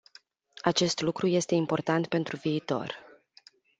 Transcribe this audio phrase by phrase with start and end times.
[0.61, 3.05] Acest lucru este important pentru viitor.